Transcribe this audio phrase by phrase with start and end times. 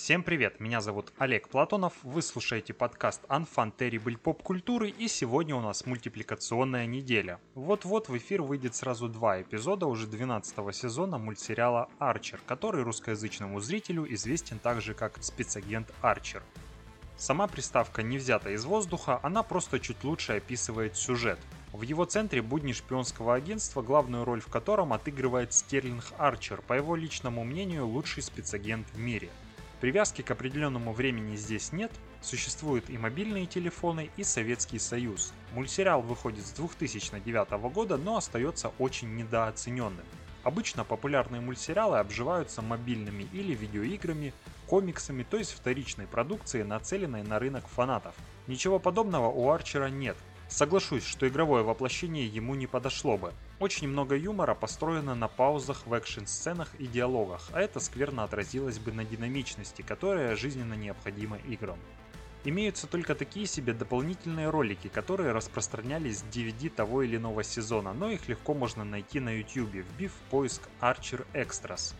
[0.00, 5.56] Всем привет, меня зовут Олег Платонов, вы слушаете подкаст Unfun Terrible Pop культуры и сегодня
[5.56, 7.40] у нас мультипликационная неделя.
[7.56, 14.06] Вот-вот в эфир выйдет сразу два эпизода уже 12 сезона мультсериала Арчер, который русскоязычному зрителю
[14.14, 16.44] известен также как спецагент Арчер.
[17.16, 21.40] Сама приставка не взята из воздуха, она просто чуть лучше описывает сюжет.
[21.72, 26.94] В его центре будни шпионского агентства, главную роль в котором отыгрывает Стерлинг Арчер, по его
[26.94, 29.28] личному мнению, лучший спецагент в мире–
[29.80, 35.32] Привязки к определенному времени здесь нет, существуют и мобильные телефоны, и Советский Союз.
[35.52, 40.04] Мультсериал выходит с 2009 года, но остается очень недооцененным.
[40.42, 44.32] Обычно популярные мультсериалы обживаются мобильными или видеоиграми,
[44.66, 48.16] комиксами, то есть вторичной продукцией, нацеленной на рынок фанатов.
[48.48, 50.16] Ничего подобного у Арчера нет,
[50.48, 53.34] Соглашусь, что игровое воплощение ему не подошло бы.
[53.60, 58.90] Очень много юмора построено на паузах в экшн-сценах и диалогах, а это скверно отразилось бы
[58.90, 61.78] на динамичности, которая жизненно необходима играм.
[62.44, 68.10] Имеются только такие себе дополнительные ролики, которые распространялись с DVD того или иного сезона, но
[68.10, 71.94] их легко можно найти на YouTube, вбив в поиск Archer Extras.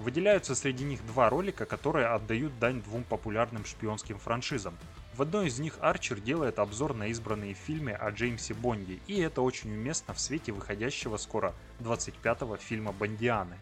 [0.00, 4.76] Выделяются среди них два ролика, которые отдают дань двум популярным шпионским франшизам.
[5.16, 9.40] В одной из них Арчер делает обзор на избранные фильмы о Джеймсе Бонде, и это
[9.40, 13.56] очень уместно в свете выходящего скоро 25-го фильма «Бондианы».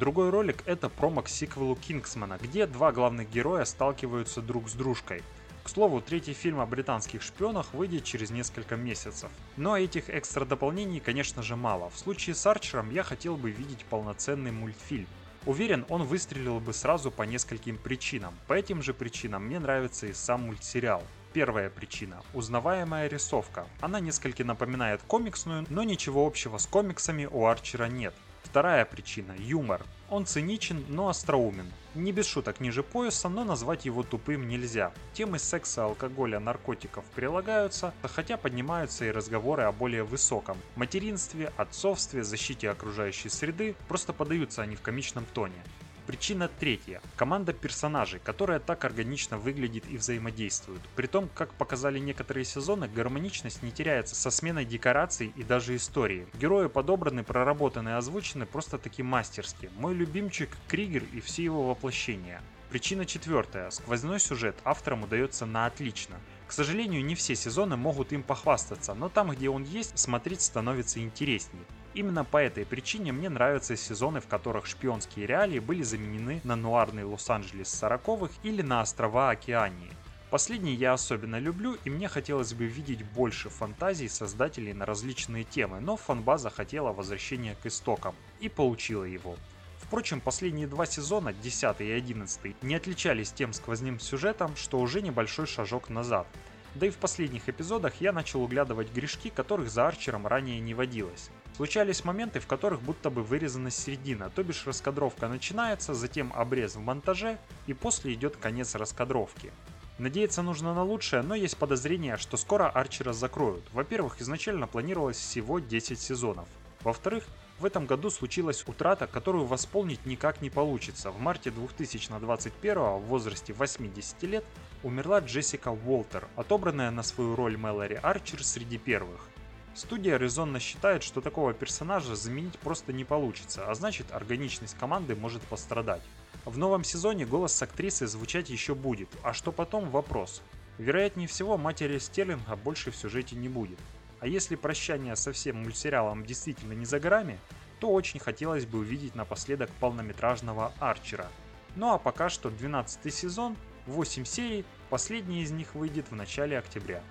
[0.00, 5.22] Другой ролик это промо к сиквелу Кингсмана, где два главных героя сталкиваются друг с дружкой.
[5.64, 9.30] К слову, третий фильм о британских шпионах выйдет через несколько месяцев.
[9.58, 11.90] Но этих экстра дополнений, конечно же, мало.
[11.90, 15.08] В случае с Арчером я хотел бы видеть полноценный мультфильм.
[15.46, 18.34] Уверен, он выстрелил бы сразу по нескольким причинам.
[18.48, 21.04] По этим же причинам мне нравится и сам мультсериал.
[21.32, 23.66] Первая причина– узнаваемая рисовка.
[23.80, 28.14] Она несколько напоминает комиксную, но ничего общего с комиксами у Арчера нет.
[28.46, 29.84] Вторая причина– юмор.
[30.08, 31.66] Он циничен, но остроумен.
[31.96, 34.92] Не без шуток ниже пояса, но назвать его тупым нельзя.
[35.14, 40.56] Темы секса, алкоголя, наркотиков прилагаются, хотя поднимаются и разговоры о более высоком.
[40.76, 45.62] Материнстве, отцовстве, защите окружающей среды, просто подаются они в комичном тоне.
[46.06, 47.02] Причина третья.
[47.16, 50.80] Команда персонажей, которая так органично выглядит и взаимодействует.
[50.94, 56.28] При том, как показали некоторые сезоны, гармоничность не теряется со сменой декораций и даже истории.
[56.34, 59.68] Герои подобраны, проработаны и озвучены просто таки мастерски.
[59.78, 62.40] Мой любимчик Кригер и все его воплощения.
[62.70, 63.70] Причина четвертая.
[63.70, 66.16] Сквозной сюжет авторам удается на отлично.
[66.46, 71.00] К сожалению, не все сезоны могут им похвастаться, но там, где он есть, смотреть становится
[71.00, 71.66] интересней.
[71.96, 77.04] Именно по этой причине мне нравятся сезоны, в которых шпионские реалии были заменены на нуарный
[77.04, 79.90] Лос-Анджелес 40-х или на острова Океании.
[80.28, 85.80] Последний я особенно люблю, и мне хотелось бы видеть больше фантазий создателей на различные темы,
[85.80, 89.36] но фанбаза хотела возвращения к истокам, и получила его.
[89.78, 95.46] Впрочем, последние два сезона, 10 и 11, не отличались тем сквозным сюжетом, что уже небольшой
[95.46, 96.26] шажок назад.
[96.74, 101.30] Да и в последних эпизодах я начал углядывать грешки, которых за Арчером ранее не водилось.
[101.56, 106.80] Случались моменты, в которых будто бы вырезана середина, то бишь раскадровка начинается, затем обрез в
[106.80, 109.50] монтаже и после идет конец раскадровки.
[109.96, 113.64] Надеяться нужно на лучшее, но есть подозрение, что скоро Арчера закроют.
[113.72, 116.46] Во-первых, изначально планировалось всего 10 сезонов.
[116.84, 117.24] Во-вторых,
[117.58, 121.10] в этом году случилась утрата, которую восполнить никак не получится.
[121.10, 124.44] В марте 2021 в возрасте 80 лет
[124.82, 129.30] умерла Джессика Уолтер, отобранная на свою роль Мэлори Арчер среди первых.
[129.76, 135.42] Студия резонно считает, что такого персонажа заменить просто не получится, а значит органичность команды может
[135.42, 136.00] пострадать.
[136.46, 140.40] В новом сезоне голос актрисы звучать еще будет, а что потом вопрос.
[140.78, 143.78] Вероятнее всего матери Стерлинга больше в сюжете не будет.
[144.18, 147.38] А если прощание со всем мультсериалом действительно не за горами,
[147.78, 151.28] то очень хотелось бы увидеть напоследок полнометражного Арчера.
[151.74, 157.02] Ну а пока что 12 сезон, 8 серий, последний из них выйдет в начале октября.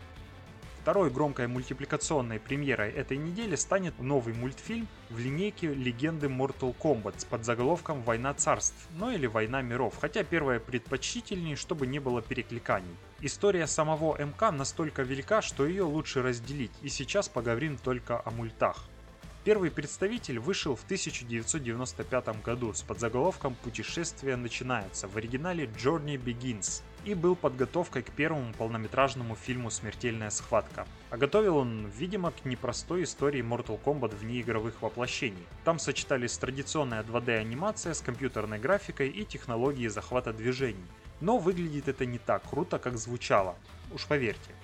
[0.85, 7.25] Второй громкой мультипликационной премьерой этой недели станет новый мультфильм в линейке легенды Mortal Kombat с
[7.25, 12.95] подзаголовком «Война царств», ну или «Война миров», хотя первое предпочтительнее, чтобы не было перекликаний.
[13.19, 18.87] История самого МК настолько велика, что ее лучше разделить, и сейчас поговорим только о мультах.
[19.45, 27.13] Первый представитель вышел в 1995 году с подзаголовком «Путешествие начинается» в оригинале «Journey Begins» и
[27.13, 30.87] был подготовкой к первому полнометражному фильму «Смертельная схватка».
[31.11, 35.45] А готовил он, видимо, к непростой истории Mortal Kombat вне игровых воплощений.
[35.63, 40.87] Там сочетались традиционная 2D-анимация с компьютерной графикой и технологией захвата движений.
[41.21, 43.55] Но выглядит это не так круто, как звучало.
[43.93, 44.55] Уж поверьте.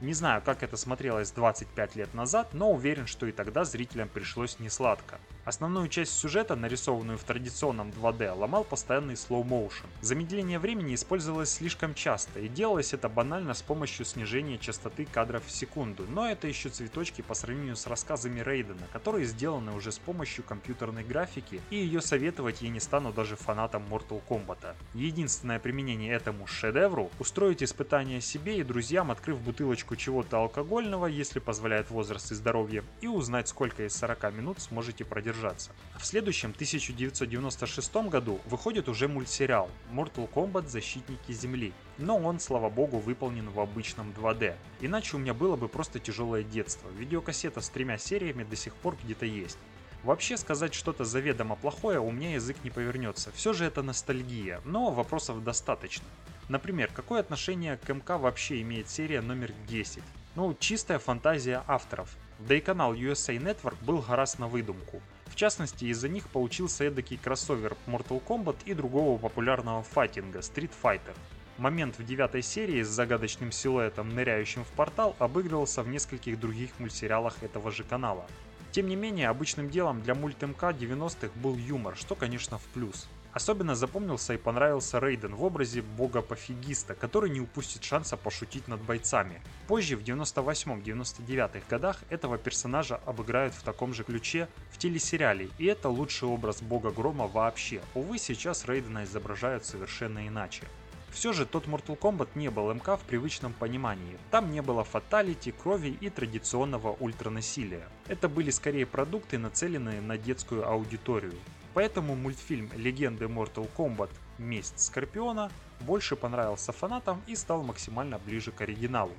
[0.00, 4.58] Не знаю, как это смотрелось 25 лет назад, но уверен, что и тогда зрителям пришлось
[4.58, 5.18] не сладко.
[5.50, 9.86] Основную часть сюжета, нарисованную в традиционном 2D, ломал постоянный motion.
[10.00, 15.50] Замедление времени использовалось слишком часто, и делалось это банально с помощью снижения частоты кадров в
[15.50, 20.44] секунду, но это еще цветочки по сравнению с рассказами Рейдена, которые сделаны уже с помощью
[20.44, 24.76] компьютерной графики, и ее советовать я не стану даже фанатам Mortal Kombat.
[24.94, 31.90] Единственное применение этому шедевру– устроить испытание себе и друзьям, открыв бутылочку чего-то алкогольного, если позволяет
[31.90, 35.70] возраст и здоровье, и узнать, сколько из 40 минут сможете продержаться продержаться.
[35.98, 42.98] В следующем 1996 году выходит уже мультсериал Mortal Kombat Защитники Земли, но он, слава богу,
[42.98, 44.54] выполнен в обычном 2D.
[44.80, 46.88] Иначе у меня было бы просто тяжелое детство.
[46.98, 49.58] Видеокассета с тремя сериями до сих пор где-то есть.
[50.02, 53.30] Вообще сказать что-то заведомо плохое у меня язык не повернется.
[53.32, 56.06] Все же это ностальгия, но вопросов достаточно.
[56.48, 60.02] Например, какое отношение к МК вообще имеет серия номер 10?
[60.36, 62.16] Ну, чистая фантазия авторов.
[62.38, 65.02] Да и канал USA Network был гораздо на выдумку.
[65.30, 71.16] В частности, из-за них получился эдакий кроссовер Mortal Kombat и другого популярного файтинга Street Fighter.
[71.56, 77.42] Момент в девятой серии с загадочным силуэтом, ныряющим в портал, обыгрывался в нескольких других мультсериалах
[77.42, 78.26] этого же канала.
[78.72, 83.08] Тем не менее, обычным делом для мульт МК 90-х был юмор, что, конечно, в плюс.
[83.32, 89.40] Особенно запомнился и понравился Рейден в образе бога-пофигиста, который не упустит шанса пошутить над бойцами.
[89.68, 95.88] Позже, в 98-99 годах, этого персонажа обыграют в таком же ключе в телесериале, и это
[95.88, 97.80] лучший образ бога Грома вообще.
[97.94, 100.64] Увы, сейчас Рейдена изображают совершенно иначе.
[101.10, 104.16] Все же тот Mortal Kombat не был МК в привычном понимании.
[104.30, 107.88] Там не было фаталити, крови и традиционного ультранасилия.
[108.06, 111.34] Это были скорее продукты, нацеленные на детскую аудиторию.
[111.74, 114.10] Поэтому мультфильм «Легенды Mortal Kombat.
[114.38, 115.50] Месть Скорпиона»
[115.80, 119.12] больше понравился фанатам и стал максимально ближе к оригиналу.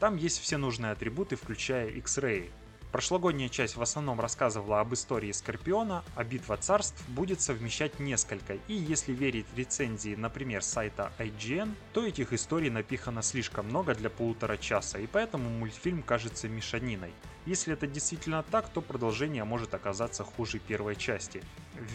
[0.00, 2.50] Там есть все нужные атрибуты, включая X-Ray,
[2.94, 8.72] Прошлогодняя часть в основном рассказывала об истории Скорпиона, а Битва Царств будет совмещать несколько, и
[8.72, 15.00] если верить рецензии, например, сайта IGN, то этих историй напихано слишком много для полутора часа,
[15.00, 17.12] и поэтому мультфильм кажется мешаниной.
[17.46, 21.42] Если это действительно так, то продолжение может оказаться хуже первой части.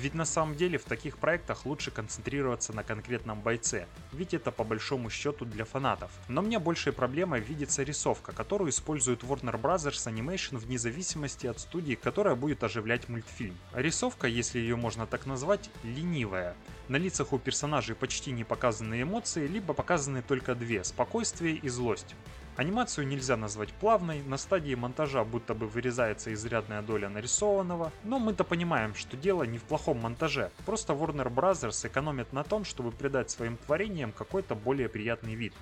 [0.01, 4.63] Ведь на самом деле в таких проектах лучше концентрироваться на конкретном бойце, ведь это по
[4.63, 6.11] большому счету для фанатов.
[6.27, 9.85] Но мне большей проблемой видится рисовка, которую использует Warner Bros.
[9.89, 13.57] Animation вне зависимости от студии, которая будет оживлять мультфильм.
[13.73, 16.55] рисовка, если ее можно так назвать, ленивая.
[16.87, 22.15] На лицах у персонажей почти не показаны эмоции, либо показаны только две– спокойствие и злость.
[22.55, 28.43] Анимацию нельзя назвать плавной, на стадии монтажа будто бы вырезается изрядная доля нарисованного, но мы-то
[28.43, 31.87] понимаем, что дело не в плохом монтаже, просто Warner Bros.
[31.87, 35.53] экономит на том, чтобы придать своим творениям какой-то более приятный вид.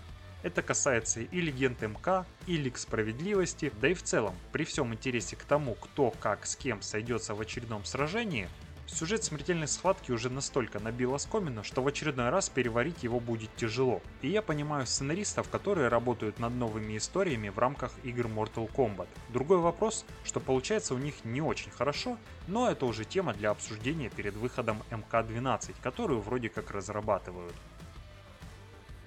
[0.43, 5.35] Это касается и легенд МК, и Лиг Справедливости, да и в целом, при всем интересе
[5.35, 8.47] к тому, кто как с кем сойдется в очередном сражении,
[8.87, 14.01] Сюжет смертельной схватки уже настолько набил оскомину, что в очередной раз переварить его будет тяжело.
[14.21, 19.07] И я понимаю сценаристов, которые работают над новыми историями в рамках игр Mortal Kombat.
[19.29, 22.17] Другой вопрос, что получается у них не очень хорошо,
[22.47, 27.53] но это уже тема для обсуждения перед выходом МК-12, которую вроде как разрабатывают.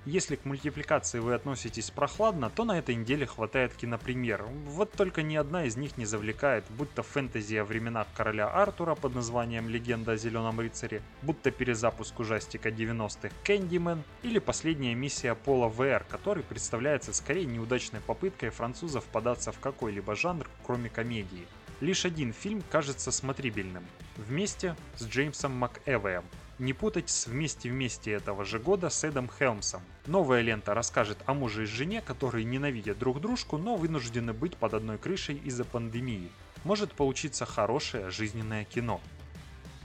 [0.06, 4.44] Если к мультипликации вы относитесь прохладно, то на этой неделе хватает кинопремьер.
[4.64, 8.94] Вот только ни одна из них не завлекает, будь то фэнтези о временах короля Артура
[8.94, 15.68] под названием «Легенда о Зеленом рыцаре», будто перезапуск ужастика 90-х «Кэндимен» или последняя миссия Пола
[15.68, 21.46] ВР, который представляется скорее неудачной попыткой французов податься в какой-либо жанр, кроме комедии.
[21.80, 23.84] Лишь один фильм кажется смотрибельным.
[24.16, 26.24] Вместе с Джеймсом МакЭвоем,
[26.60, 29.80] не путать с «Вместе-вместе» этого же года с Эдом Хелмсом.
[30.06, 34.74] Новая лента расскажет о муже и жене, которые ненавидят друг дружку, но вынуждены быть под
[34.74, 36.30] одной крышей из-за пандемии.
[36.64, 39.00] Может получиться хорошее жизненное кино.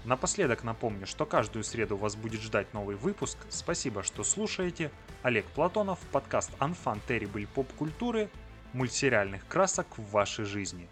[0.04, 3.38] Напоследок напомню, что каждую среду вас будет ждать новый выпуск.
[3.50, 4.92] Спасибо, что слушаете.
[5.24, 8.30] Олег Платонов, подкаст Unfun Terrible поп-культуры,
[8.74, 10.88] мультсериальных красок в вашей жизни.